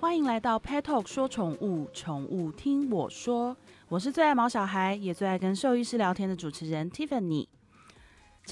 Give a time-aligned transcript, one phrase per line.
[0.00, 3.56] 欢迎来到 Pet Talk 说宠物，宠物听我说。
[3.88, 7.48] 我是最爱毛小孩，也最爱跟兽医师聊天的主持人 Tiffany。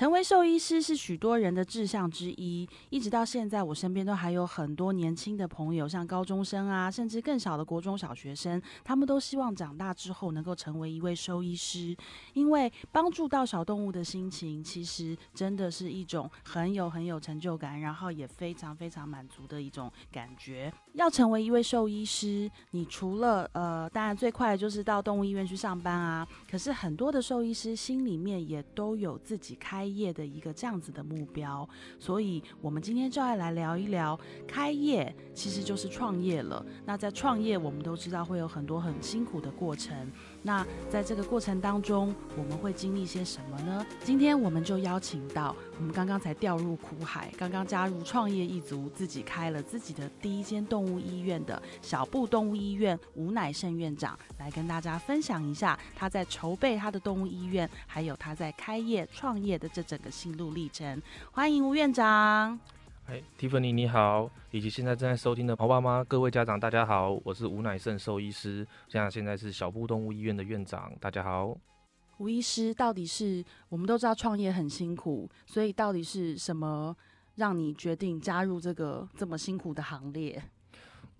[0.02, 11.96] 成为兽医师是许多人的志向之一，一直到现在，我身边都还有很多年轻的朋友，像高中生啊，甚至更小的国中小学生，他们都希望长大之后能够成为一位兽医师，
[12.32, 20.72] 因为帮助到小动物的心情，其实真的是一种很有很有成就感，然后也非常非常满足的一种感觉。
[20.94, 29.72] 要成为一位兽医师，你除了呃，当然最快的就是到动物医院去上班啊，可是很多的兽医师心里面也都有自己开。
[29.72, 31.66] 开业的一个这样子的目标，
[31.98, 36.64] 所以我们今天就要来聊一聊开业，其实就是创业了。
[36.84, 39.96] 那在创业，我们都知道会有很多很辛苦的过程。
[40.42, 43.86] 那在这个过程当中，我们会经历些什么呢？
[44.02, 61.00] 今天我们就邀请到我们刚刚才掉入苦海，刚刚加入创业一族，自己开了自己的第一间动物医院的小布动物医院吴乃胜院长，来跟大家分享一下他在筹备他的动物医院，还有他在开业创业的这整个心路历程。
[61.30, 62.58] 欢迎吴院长。
[63.06, 71.56] 哎，Tiffany 你好，以及现在正在收听的毛爸妈各位家长，大家好，我是吴乃胜兽医师，现在现在是小布动物医院的院长，大家好。
[72.18, 76.96] 吴医师，到底是我们都知道创业很辛苦，所以到底是什么
[77.34, 80.40] 让你决定加入这个这么辛苦的行列？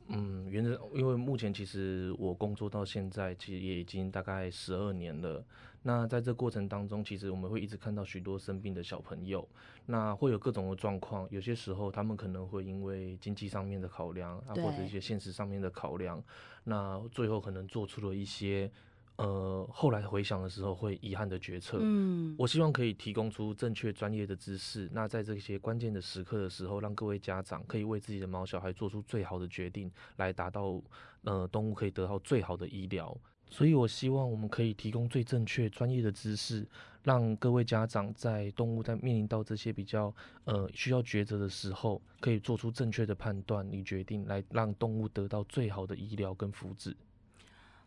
[0.06, 5.44] 嗯，原则因为目前其实我工作到现在，其实也已经大概十二年了。
[5.82, 9.48] 那在这过程当中，其实我们会一直看到许多生病的小朋友，
[9.84, 11.26] 那会有各种的状况。
[11.30, 16.22] 有些时候他们可能会因为经济上面的考量啊，或者一些现实上面的考量，
[16.64, 18.70] 那最后可能做出了一些。
[19.16, 21.78] 呃，后来回想的时候会遗憾的决策。
[21.82, 30.82] 嗯，我希望可以提供出正确专业的知识，那在这些关键的时刻的时候，让各位家长可以为自己的毛小孩做出最好的决定，来达到
[31.24, 33.16] 呃动物可以得到最好的医疗。
[33.52, 36.66] 所以我希望我们可以提供最正确专业的知识，
[37.02, 40.12] 让各位家长在动物在面临到这些比较
[40.44, 46.94] 呃需要抉择的时候，可以做出正确的判断与决定，来让动物得到最好的医疗跟福祉。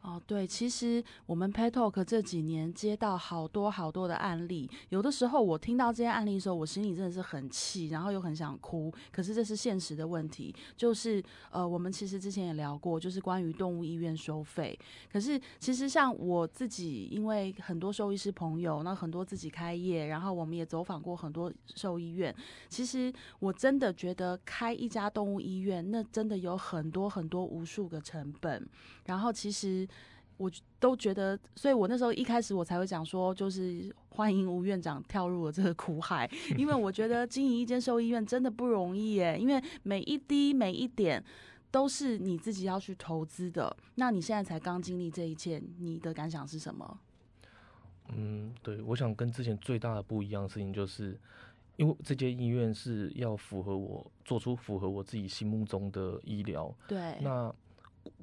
[0.06, 8.94] 哦，对，其实我们 Petalk 这几年接到好多好多的案例，有的时候我听到这些案例的时候，我心里真的是很气，然后又很想哭。
[9.12, 14.78] 可是这是现实的问题，就是呃，我们其实之前也聊过，就是关于动物医院收费。
[15.12, 22.34] 可是其实像我自己，因为很多兽医师朋友，那很多自己开业，然后我们也走访过很多兽医院。
[22.70, 28.64] 其实我真的觉得开一家动物医院，那真的有很多很多无数个成本。
[29.06, 29.88] 然后其实。
[30.38, 41.24] 我都觉得，所以我那时候一开始我才会讲说，就是欢迎吴院长跳入了这个苦海， 因为我觉得经营一间兽医院真的不容易耶，因为每一滴每一点
[41.72, 43.76] 都是你自己要去投资的。
[43.96, 47.00] 那你现在才刚经历这一切，你的感想是什么？
[48.10, 51.18] 嗯，对，我想跟之前最大的不一样的事情，就是
[51.78, 56.76] 因为这间医院是要符合我做出符合我自己心目中的医疗。
[56.88, 57.56] 对，那。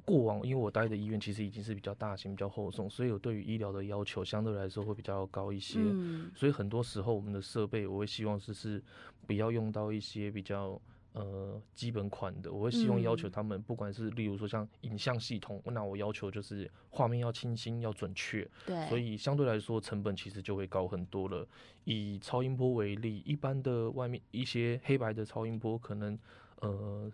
[0.05, 5.79] 过往，因为我待的医院其实已经是比较大型、比较厚重，所以我对于医疗的要求相对来说会比较高一些。
[5.79, 8.83] 嗯，所以很多时候我们的设备，我会希望是是
[9.25, 10.79] 不要用到一些比较
[11.13, 12.51] 呃基本款的。
[12.51, 18.45] 我会希望要求他们，不管是例如说像影像系统，那我要求就是画面要清新、要准确。
[18.65, 21.47] 对，所以相对来说成本其实就会高很多了。
[21.85, 26.19] 以超音波为例，一般的外面一些黑白的超音波，可能
[26.59, 27.09] 呃。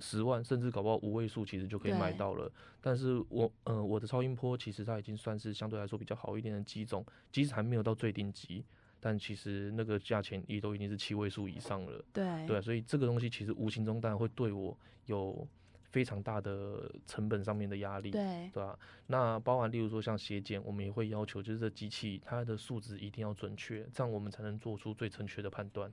[0.00, 2.50] 十万甚至搞不好五位数，其实就可以买到了。
[2.80, 8.64] 但是我，呃，我的超音波其实它已经算是相对来说比较好一点的机种，即使还没有到最顶级，
[8.98, 12.04] 但其实那个价钱也都已经是七位数以上了。
[12.12, 14.76] 对对，所以这个东西其实无形中当然会对我
[15.06, 15.46] 有
[15.90, 18.10] 非常大的成本上面的压力。
[18.10, 18.78] 对对吧？
[19.08, 25.92] 那包含例如说像血检，我们也会要求就是这机器它的数值一定要准确，这样我们才能做出最正确的判断。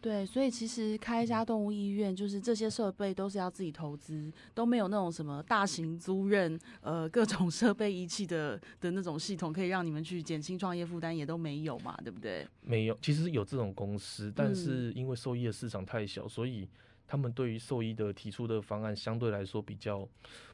[0.00, 12.46] 对，所以其实开一家动物医院，就是这些设备都是要自己投资，都没有那种什么大型租赁，呃，各种设备仪器的的那种系统，可以让你们去减轻创业负担，也都没有嘛，对不对？
[12.60, 16.68] 没有，其实有这种公司，但是因为兽医的市场太小，所以
[17.06, 20.08] 他们对于兽医的提出的方案相对来说比较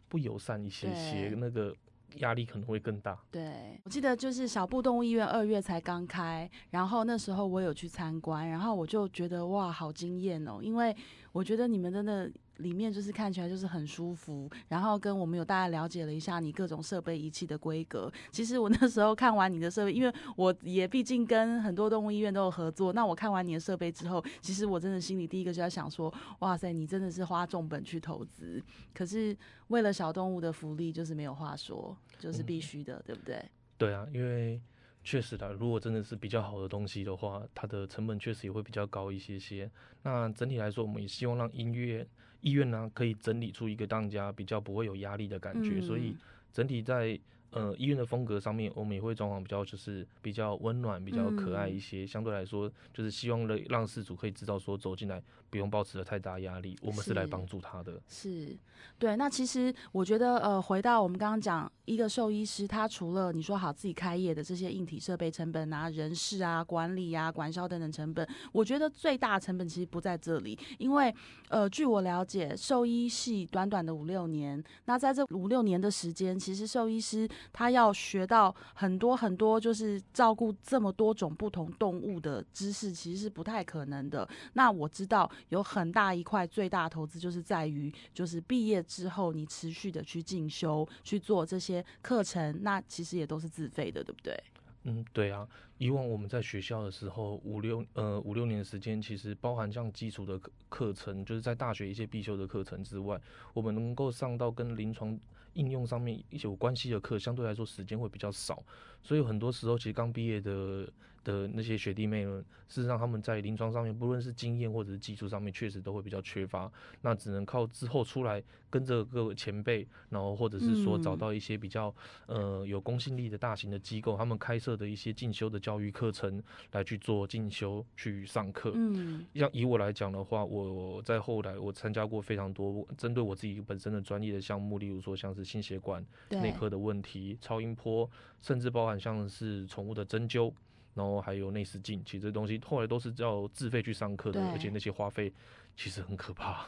[0.09, 1.75] 不友善一些些，那个。
[2.19, 3.19] 压力可能会更大。
[3.31, 10.95] 对，我记得就是小布动物医院二月才刚开，然后那时候我有去参观，然后我就觉得哇，好惊艳哦，因为
[11.33, 12.31] 我觉得你们真的。
[12.59, 18.13] 里面就是看起来就是很舒服，然后跟我们有大概了解了一下你各种设备仪器的规格。
[18.31, 22.93] 其实我那时候看完你的设备，因为我也毕竟跟很多动物医院都有合作。
[22.93, 28.63] 那我看完你的设备之后，其实我真的心里第一个就在想说：哇塞，你真的是花重本去投资。
[28.93, 29.37] 可是
[29.69, 33.45] 为了小动物的福利，就是没有话说，就是必须的，对不对？
[33.77, 34.61] 对啊，因为
[35.03, 39.69] 确实的，如果真的是比较好的东西的话，它的成本确实也会比较高一些些。
[40.03, 42.07] 那整体来说，我们也希望让音乐。
[42.45, 46.15] 医院呢，可以整理出一个让家比较不会有压力的感觉，所以
[46.53, 47.19] 整体在
[47.55, 52.07] 呃医院的风格上面，我们也会装潢比较就是比较温暖、比较可爱一些。
[52.07, 58.01] 相对来说，就是希望让让事主可以知道说走进来不用抱持了太大压力，我们是来帮助他的。
[58.09, 58.57] 是。
[58.99, 71.13] 对，那其实我觉得，呃，回到我们刚刚讲，一个兽医师，他除了你说好自己开业的这些硬体设备成本啊、人事啊、管理啊、管销等等成本，我觉得最大成本其实不在这里，因为，
[71.49, 84.29] 呃，据我了解，兽医系短短的五六年，那在这五六年的时间，其实兽医师他要学到很多很多，就是照顾这么多种不同动物的知识，其实是不太可能的。
[84.53, 88.85] 那我知道有很大一块最大投资就是在于，就是毕业。
[88.87, 94.39] 之后，你持续的去进修去做这些课程，那其实也都是自费的，对不对？
[94.85, 95.49] 嗯，对啊。
[95.79, 100.39] 以往我们在学校的时候，五六呃五六年的时间，其实包含像基础的
[100.69, 103.21] 课程，就是在大学一些必修的课程之外，
[103.53, 105.19] 我们能够上到跟临床
[105.55, 108.63] 应用上面一些有关系的课，相对来说时间会比较少。
[109.03, 110.89] 所以很多时候，其实刚毕业的。
[111.25, 116.71] 的那些学弟妹们，事实上他们在临床上面，不论是经验或者是技术上面，确实都会比较缺乏。
[117.01, 121.93] 那只能靠之后出来跟着各位前辈，然后或者是说找到一些比较
[122.27, 126.43] 呃有公信力的大型的机构，他们开设的一些进修的教育课程
[126.73, 128.73] 来去做进修去上课。
[128.75, 138.09] 嗯，像以我来讲的话，我在后来我参加过非常多针对我自己本身的专业的项目，例如说像是心血管内科的问题、超音波，
[138.43, 140.53] 甚至包含像是宠物的针灸。
[140.95, 145.33] 然后还有内视镜，其实这东西后来都是要自费去上课的，而且那些花费
[145.77, 146.67] 其实很可怕。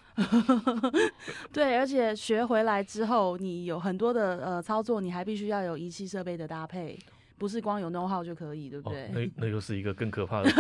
[1.53, 6.99] 对，而且学回来之后，你有很多的呃操作，你还必须要有仪器设备的搭配，
[7.39, 9.09] 不是光有 know how 就可以，对不对？
[9.15, 10.51] 那那又是一个更可怕的。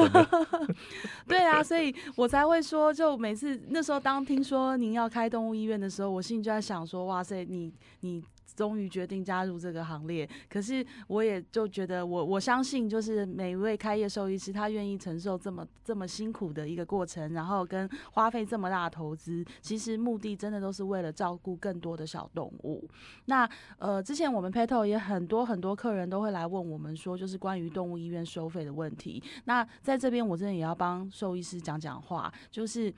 [1.26, 8.22] 对啊，所以我才会说，就每次那时候当听说您要开动物医院的时候，我心里就在想说，哇塞，你你。
[8.56, 22.88] 终于决定加入这个行列，可是我也就觉得，我我相信，就是每一位开业兽医师，他愿意承受这么这么辛苦的一个过程，然后跟花费这么大的投资，其实目的真的都是为了照顾更多的小动物。
[23.26, 23.48] 那
[23.78, 29.22] 呃，之前我们 Petal 也很多很多客人都会来问我们说，就是关于动物医院收费的问题。
[29.44, 32.92] 那在这边，我真的也要帮兽医师讲讲话，就是。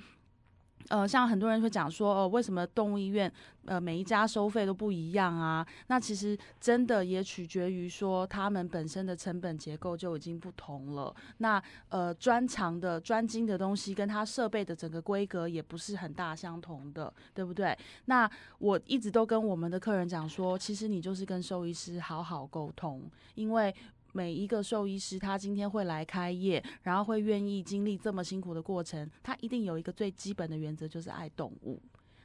[0.88, 3.30] 呃，像很多人会讲说，哦，为什么动物医院，
[3.66, 5.66] 呃，每一家收费都不一样啊？
[5.88, 11.14] 那其实真的也取决于说，他们本身的成本结构就已经不同了。
[11.38, 17.76] 那呃，专长的、专精的东西，跟它设备的整个规格也不是很大相同的，对不对？
[18.06, 23.02] 那我一直都跟我们的客人讲说，其实你就是跟兽医师好好沟通，
[23.34, 23.74] 因为。
[24.12, 31.80] 每一个兽医师，他今天会来开业，然后会愿意经历这么辛苦的过程，他一定有一个最基本的原则，就是爱动物。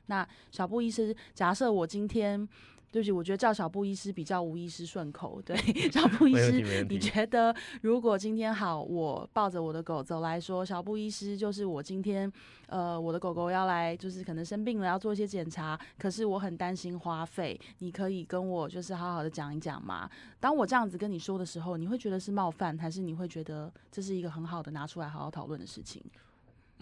[0.05, 2.47] 那小布医师，假设我今天。
[2.93, 5.41] 对不起，我觉得叫小布医师比较无医师顺口。
[5.41, 5.57] 对，
[5.89, 12.31] 小布医师，你觉得如果今天好，我抱着我的狗走来说，小布医师就是我今天，
[12.67, 20.07] 呃，我的狗狗要来，就是可能生病了，要做一些检查，可是我很担心花费，你可以跟我就是好好的讲一讲吗？
[20.39, 25.99] 当我这样子跟你说的时候，你会觉得是冒犯，还是你会觉得这是一个很好的拿出来好好讨论的事情？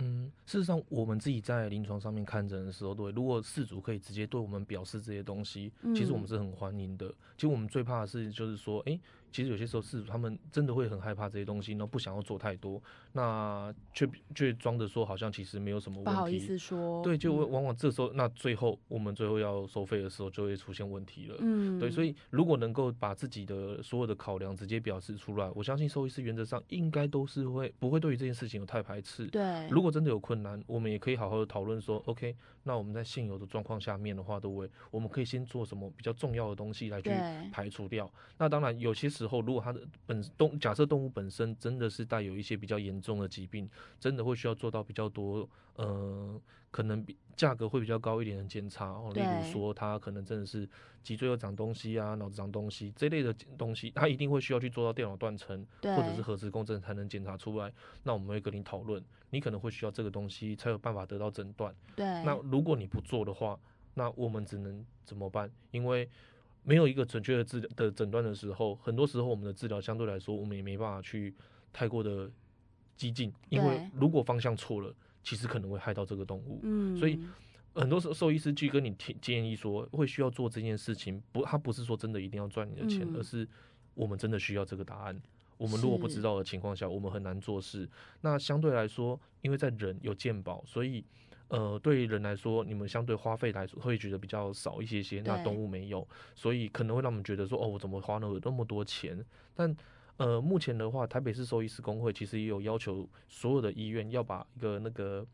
[0.02, 7.08] 嗯，事实上，我们自己在临床上面看诊的时候，对，如果事主可以直接对我们表示这些东西，其实我们是很欢迎的。
[7.38, 9.00] 其实我们最怕的是，就是说，哎。
[9.32, 12.82] 其实有些时候是他们真的会很害怕这些东西，然后不想要做太多，
[13.14, 16.12] 那却却装着说好像其实没有什么问题。
[16.12, 17.02] 不好意思说。
[17.04, 21.36] 对，就往往这时候，那最后我们最后要收费的时候就会出现问题了。
[21.40, 29.26] 嗯，对，所以如果能够把自己的所有的考量直接表示出来，我相信兽医师原则上应该都是会不会对于这件事情有太排斥。
[29.28, 37.10] 对，如果真的有困难，我们也可以好好的讨论说，OK，那我们在现有的状况下面的话，都会我们可以先做什么比较重要的东西来去
[37.50, 38.12] 排除掉。
[38.38, 46.42] 那当然有些时时候，如果它的本动假设动物本身真的是带有一些比较严重的疾病，真的会需要做到比较多，呃，
[46.72, 49.12] 可能比价格会比较高一点的检查哦。
[49.14, 50.68] 例如说，他可能真的是
[51.04, 57.72] 脊椎有长东西啊，脑子长东西这类的东西，他一定会需要去做到电脑断层或者是核磁共振才能检查出来。
[58.04, 61.74] 那我们会跟你讨论，你可能会需要这个东西才有办法得到诊断。
[61.96, 62.06] 对。
[62.24, 63.60] 那如果你不做的话，
[63.94, 65.52] 那我们只能怎么办？
[65.72, 66.08] 因为
[66.64, 71.34] 没有一个准确的治的诊断的时候，很多时候我们的治疗相对来说，我们也没办法去
[71.74, 72.30] 太过的
[72.96, 76.60] 激进，因为如果方向错了，其实可能会害到这个动物。
[76.64, 77.20] 嗯，所以
[77.74, 83.48] 很多时候兽医师去跟你提建议说，会需要做这件事情，不，他不是说真的一定要赚你的钱，而是
[83.94, 85.22] 我们真的需要这个答案。
[85.58, 87.90] 我们如果不知道的情况下，我们很难做事。
[88.22, 91.04] 那相对来说，因为在人有健保，所以。
[91.54, 99.22] 呃，对于人来说，你们相对花费来说会觉得比较少一些些，那动物没有，所以可能会让我们觉得说，哦，我怎么花了那么多钱？
[99.54, 99.76] 但
[100.24, 105.26] 呃，目前的话，台北市兽医师工会其实也有要求所有的医院要把一个那个。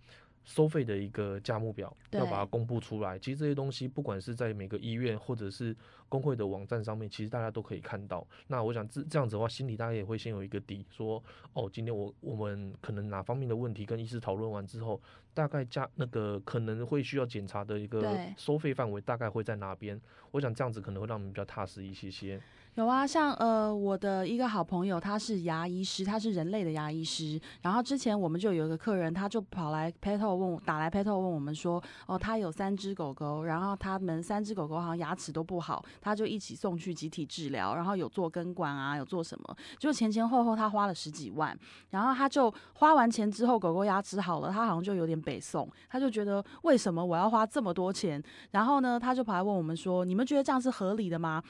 [0.48, 3.20] 收费的一个价目表要把它公布出来。
[3.20, 5.76] 其实这些东西，不管是在每个医院或者是
[6.08, 8.26] 工会的网站上面，其实大家都可以看到。
[8.48, 15.02] 那我想这这样子的话，心里大家也会先有一个底，说哦，今天我我们可能哪方面的问题跟医师讨论完之后，
[15.34, 20.00] 大概加那个可能会需要检查的一个收费范围大概会在哪边。
[20.32, 22.42] 我想这样子可能会让我们比较踏实一些些。
[22.78, 27.42] 有啊，像呃，我的一个好朋友，他是牙医师，他是人类的牙医师。
[27.64, 41.58] 然后之前我们就有一个客人，他就跑来 Petal 问我，打来 Petal 问我们说，哦，他有三只狗狗，然后他们三只狗狗好像牙齿都不好，他就一起送去集体治疗，然后有做根管啊，有做什么，就前前后后他花了十几万。
[41.90, 48.22] 然后他就花完钱之后，狗狗牙齿好了，他好像就有点北宋，他就觉得为什么我要花这么多钱？
[48.52, 51.42] 然后呢，他就跑来问我们说，你们觉得这样是合理的吗？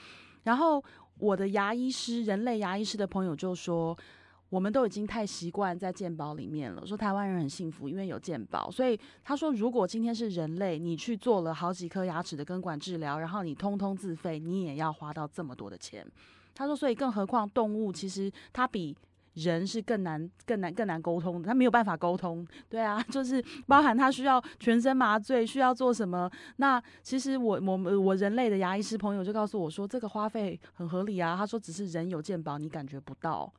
[0.44, 0.82] 然后。
[1.20, 3.98] 我的牙医师，人类牙医师的朋友就说，
[4.50, 8.70] 我们都已经太习惯在健保里面了，说台湾人很幸福，因为有健保。
[8.72, 16.06] 所以他说，如果今天是人类，你去做了好几颗牙齿的根管治疗，然后你通通自费，你也要花到这么多的钱。
[16.54, 18.96] 他说，所以更何况动物，其实它比。
[19.38, 22.46] 人是更难、更难、更难沟通的，他没有办法沟通。
[22.68, 26.30] 对啊， 就是包含他需要全身麻醉，需要做什么。
[26.58, 31.36] 那其实我、我、我人类的牙医师朋友就告诉我说，这个花费很合理啊。
[31.38, 33.54] 他说，只是人有健保，你感觉不到。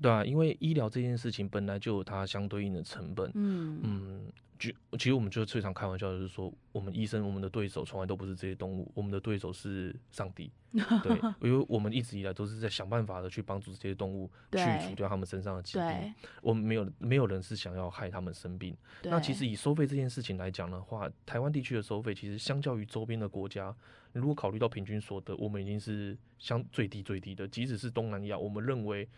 [0.00, 3.30] 对啊，因为医疗这件事情本来就有它相对应的成本。
[3.34, 4.32] 嗯嗯。
[4.58, 10.50] 就其实我们就最常开玩笑，就是说我们医生，我们的对手从来都不是这些动物，我们的对手是上帝。
[10.72, 16.14] 对，因为我们一直以来都是在想办法的去帮助这些动物去除掉他们身上的疾病。
[16.42, 18.76] 我们没有没有人是想要害他们生病。
[19.04, 23.74] 那其实以收费这件事情来讲的话，台湾地区的收费其实相较于周边的国家，
[24.12, 27.48] 如果考虑到平均所得，我们已经是相最低最低的。
[27.48, 29.08] 即使是东南亚，我们认为。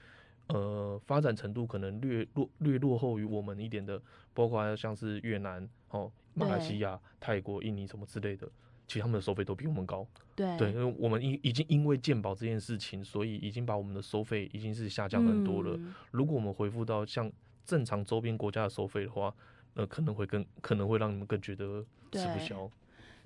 [0.52, 4.00] 呃，发展程度可能略落略落后于我们一点的，
[4.35, 8.49] 包括像是越南、哦马来西亚、泰国、印尼什么之类的，
[8.87, 10.07] 其实他们的收费都比我们高。
[10.37, 15.78] 对，对，因为我们已已经因为鉴宝这件事情，所以已经把我们的收费已经是下降很多了。
[16.12, 17.30] 如果我们回复到像
[17.66, 19.35] 正常周边国家的收费的话，
[19.75, 22.71] 呃，可能会更可能会让你们更觉得吃不消。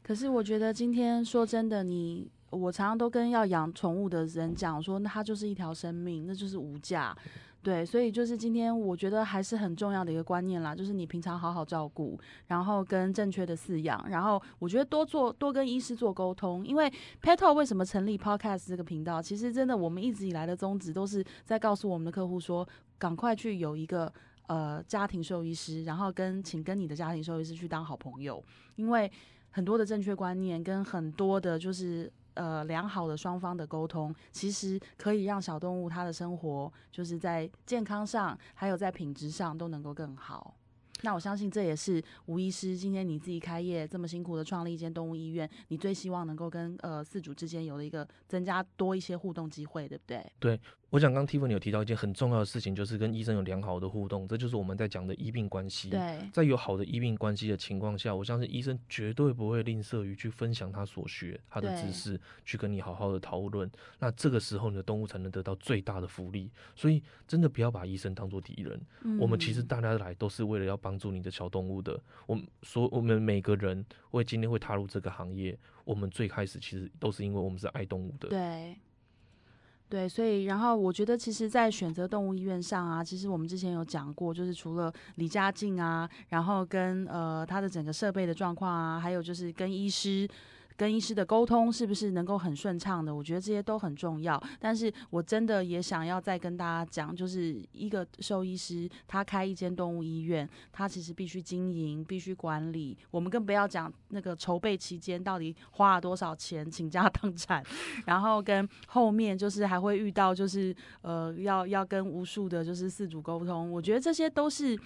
[0.02, 2.30] 可是我觉得今天说真的，你。
[2.54, 7.16] 我常常都跟要养宠物的人讲说，那它就是一条生命，那就是无价，
[7.62, 16.92] 对，所以就是今天我觉得还是很重要的一个观念啦，就是你平常好好照顾，然后跟正确的饲养，然后我觉得多做多跟医师做沟通，因为
[17.22, 22.68] Petal 为什么成立 Podcast 这个频道，其实真的我们一直以来的宗旨都是在告诉我们的客户说，
[22.98, 24.12] 赶快去有一个
[24.46, 28.44] 呃家庭兽医师，然后跟请跟你的家庭兽医师去当好朋友，
[28.76, 29.10] 因为
[29.50, 32.12] 很多的正确观念跟很多的就是。
[32.34, 40.56] 呃，良好的双方的沟通，其实可以让小动物它的生活，就是在健康上，还有在品质上都能够更好。
[41.02, 50.32] 那我相信这也是吴医师今天你自己开业这么辛苦的创立一间动物医院，你最希望能够跟呃饲主之间有了一个增加多一些互动机会，对不对？
[50.38, 50.60] 对。
[50.94, 55.90] 我想刚 Tiffany 有提到一件很重要的事情，就是跟医生有良好的互动，这就是我们在讲的医病关系。
[55.90, 63.68] 对，在有好的医病关系的情况下，我相信医生绝对不会吝啬于去分享他所学、他的知识，去跟你好好的讨论。
[63.98, 66.48] 那这个时候，你的动物才能得到最大的福利。
[66.76, 68.80] 所以，真的不要把医生当做敌人。
[69.18, 72.00] 我们其实大家来都是为了要帮助你的小动物的。
[72.24, 78.28] 我们所，我们每个人为今天会踏入这个行业，我们最开始其实都是因为我们是爱动物的。
[78.28, 78.76] 对。
[79.88, 90.28] 对，所以然后我觉得，其实，在选择动物医院上啊，其实我们之前有讲过，就是除了离家近啊，然后跟呃他的整个设备的状况啊，还有就是跟医师
[90.76, 93.14] 跟医师的沟通是不是能够很顺畅的？
[93.14, 94.42] 我觉得这些都很重要。
[94.58, 102.96] 但是我真的也想要再跟大家讲，就是一个兽医师他开一间动物医院，他其实必须经营，必须管理。
[103.10, 107.64] 我们更不要讲那个筹备期间到底花了多少钱，倾家荡产，
[108.06, 113.70] 然后跟后面就是还会遇到就是呃要要跟无数的就是饲主沟通。
[113.70, 114.78] 我觉得这些都是。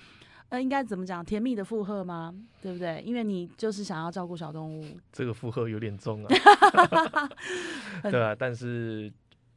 [0.51, 1.25] 呃，应该怎么讲？
[1.25, 2.35] 甜蜜的负荷吗？
[2.63, 3.03] 对不对？
[3.05, 6.29] 因为你就是想要照顾小动物，这个负荷有点重啊。
[8.11, 9.13] 对啊，但是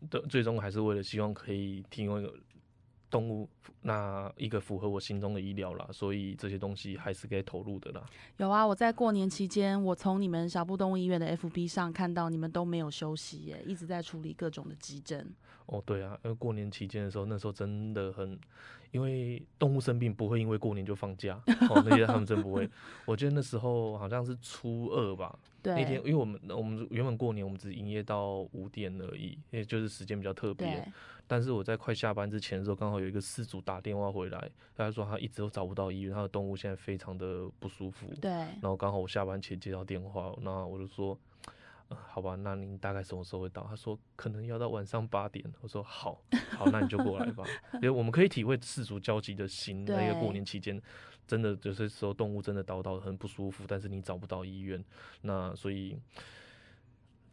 [0.10, 2.34] 的最终还是为了希望可以提供一个
[3.10, 3.48] 动物
[3.82, 8.06] 那一个符合我心中的医疗啦，所以这些东西还是该投入的啦。
[8.38, 15.34] 有啊，我在过年期间，我从你们小布动物医院的 FB 上看到你们都没有休息耶，一直在处理各种的急诊。
[15.66, 18.40] 哦，对啊，因为过年期间的时候，那时候真的很。
[18.92, 22.70] 因为动物生病不会因为过年就放假，哦，那些他们真不会。
[23.06, 30.86] 我记得那时候好像是初二吧，那天因为我们我们原本过年我们只营业到五点而已，也就是时间比较特别。
[31.26, 38.08] 但是我在快下班之前的时候，刚好有一个事主打电话回来，他说他一直都找不到医院，他的动物现在非常的不舒服。
[38.22, 38.32] 对。
[38.32, 41.18] 然后刚好我下班前接到电话，那我就说。
[42.08, 43.68] 好吧，那您大概什么时候会到？
[43.70, 45.44] 他说可能要到晚上八点。
[45.60, 46.22] 我说好，
[46.58, 47.44] 好，那你就过来吧。
[47.76, 49.84] 因为我们可以体会氏族交集的心。
[49.84, 50.82] 那个过年期间，
[51.28, 54.82] 真的有些时候动物真的叨叨很不舒服，但是你找不到医院，
[55.24, 56.00] 那所以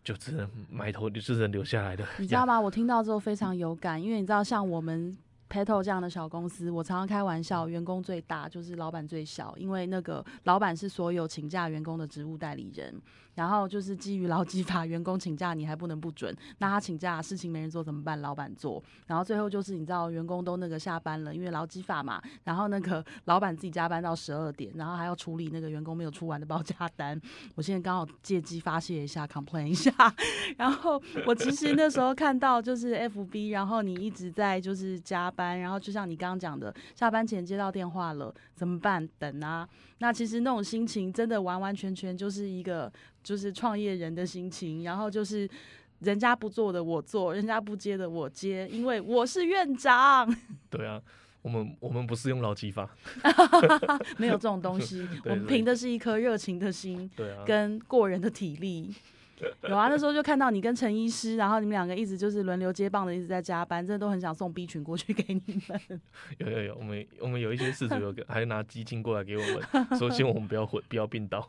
[0.03, 2.05] 就只能埋头，就只能留下来的。
[2.19, 2.61] 你知道吗？
[2.61, 5.17] 我听到之后非常有感，因为你知道，像我们。
[5.49, 12.95] Petal 这样的小公司，我常常开玩笑，员工最大就是老板最小，因为那个老板是所有请假员工的职务代理人，
[13.39, 18.21] 然后就是基于劳基法，员工请假你还不能不准，那他请假事情没人做怎么办？
[18.21, 27.19] 老板做，然后最后就是你知道员工都那个下班了，因为劳基法嘛，然后那个老板自己加班到十二点，然后还要处理那个员工没有出完的报价单。
[27.55, 29.93] 我现在刚好借机发泄一下，complain 一下，
[30.57, 35.29] 然后我其实那时候看到就是 FB，然后你一直在就是加。
[35.39, 39.07] 班，然后就像你刚刚讲的，下班前接到电话了，怎么办？
[39.19, 39.69] 等啊。
[39.99, 42.91] 那其实那种心情真的完完全全就是一个
[43.29, 45.47] 就是创业人的心情，然后就是
[45.99, 50.35] 人家不做的我做，人家不接的我接，因为我是院长。
[50.71, 50.99] 对啊，
[51.43, 52.89] 我们我们不是用劳基法，
[54.17, 58.95] 没有这种东西， 我们凭的是一颗热情的心，对啊，跟过人的体力。
[59.69, 66.01] 有啊，那时候就看到你跟陈医师，然后你们两个一直就是轮流接棒的，一直在加班，真的都很想送 B 群过去给你们。
[66.39, 71.47] 有有有，我们我们有一些事主有还拿基金过来给我们，说希望我们不要混，不要病倒。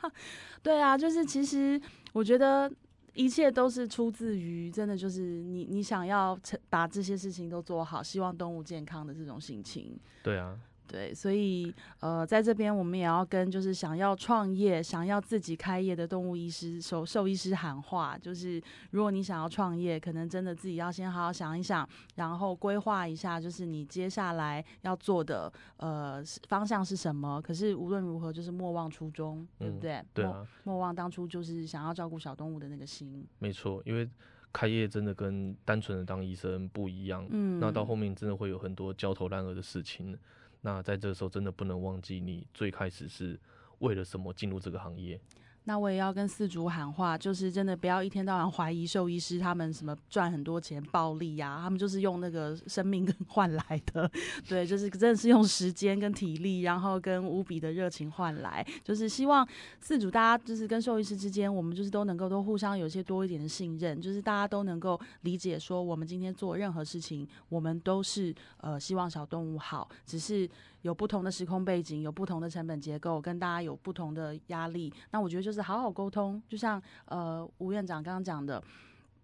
[0.62, 1.80] 对啊，就是其实
[2.12, 2.70] 我觉得
[3.14, 9.98] 一切都是出自于真的就是你你想要把这些事情都做好，希望动物健康的这种心情。
[10.22, 10.58] 对啊。
[10.86, 27.40] 对，所以呃，在这边我们也要跟就是想要创业、想要自己开业的动物医师、兽兽医师喊话，就是如果你想要创业，可能真的自己要先好好想一想，然后规划一下，就是你接下来要做的呃方向是什么。
[27.40, 30.02] 可是无论如何，就是莫忘初衷，对不对？
[30.12, 33.26] 对啊，莫忘当初就是想要照顾小动物的那个心。
[33.38, 34.08] 没错，因为
[34.52, 40.16] 开业真的跟单纯的当医生不一样，嗯，那到后面真的会有很多焦头烂额的事情。
[40.66, 43.38] 那在这时候，真的不能忘记你最开始是
[43.80, 45.20] 为了什么进入这个行业。
[45.66, 54.10] 那我也要跟四主喊话，就是真的不要一天到晚怀疑兽医师他们什么赚很多钱暴利呀，他们就是用那个生命 跟换来的，
[54.46, 59.46] 对，就是真的是用时间跟体力，然后跟无比的热情换来，就是希望
[59.80, 70.48] 四主大家就是跟兽医师之间，我们就是都能够都互相有些多一点的信任，就是大家都能够理解说，我们今天做任何事情，我们都是呃希望小动物好，只是。
[70.84, 74.92] 有不同的时空背景，有不同的成本结构，跟大家有不同的压力。
[75.10, 78.62] 那我觉得就是好好沟通，就像呃吴院长刚刚讲的，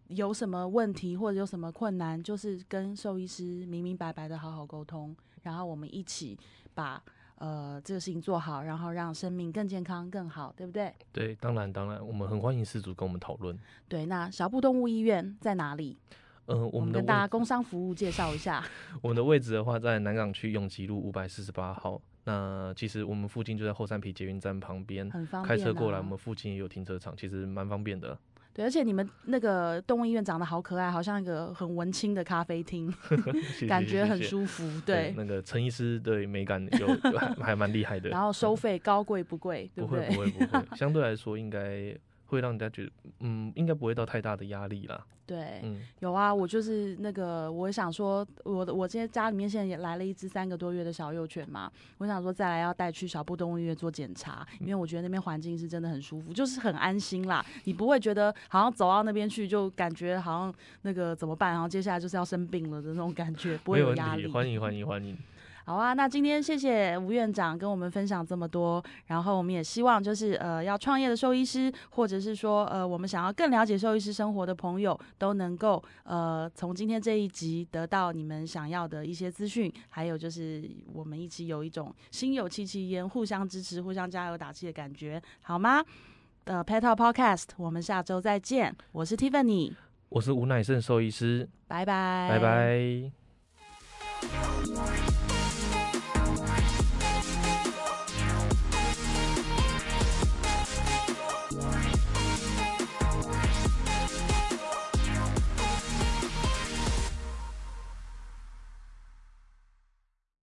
[0.08, 6.34] 有什么问题或者有什么困难，就是跟兽医师明明白白的好好沟通，然后我们一起
[6.72, 7.02] 把
[7.34, 10.90] 呃这个事情做好，然后让生命更健康更好，对不对？
[11.12, 13.54] 对，当然当然，我们很欢迎事主跟我们讨论。
[13.86, 15.98] 对，那小布动物医院在哪里？
[16.46, 18.64] 嗯，我们跟大家工商服务介绍一下。
[19.02, 22.00] 我们的位置的话，在南港区永吉路五百四十八号。
[22.24, 25.48] 那其实我们附近就在后山皮捷运站旁边，很方便。
[25.48, 28.18] 开车过来，我们附近也有停车场，其实蛮方便的。
[28.52, 32.92] 对，而且你们那个动物医院长得好可爱，好像一个很文青的咖啡厅
[33.68, 34.68] 感觉很舒服。
[34.84, 36.88] 对，那个陈医师对美感有
[37.40, 38.10] 还蛮厉害的。
[38.10, 39.70] 然后收费高贵不贵？
[39.76, 41.96] 不会不会不会，相对来说应该。
[42.30, 45.04] 会让人家觉得，嗯，应该不会到太大的压力啦。
[45.26, 64.32] 对，嗯，有啊，我就是那个，我想说，我的我今天家里面现在也来了一只三个多月的小幼犬嘛，我想说再来要带去小布动物医院做检查，因为我觉得那边环境是真的很舒服，就是很安心啦，你不会觉得好像走到那边去就感觉好像那个怎么办，然后接下来就是要生病了的那种感觉，不会有压力题，。
[64.32, 65.16] 欢迎欢迎欢迎。
[65.70, 85.84] 好啊，那今天谢谢吴院长跟我们分享这么多，然后我们也希望就是呃要创业的兽医师，或者是说呃我们想要更了解兽医师生活的朋友，都能够呃从今天这一集得到你们想要的一些资讯，还有就是我们一起有一种心有戚戚焉，互相支持、互相加油打气的感觉，好吗？
[86.46, 89.72] 呃，Petal Podcast，我们下周再见，我是 Tiffany，
[90.08, 93.12] 我是吴乃胜兽医师，拜拜，拜拜。